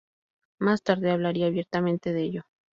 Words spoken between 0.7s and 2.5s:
tarde hablaría abiertamente de ello.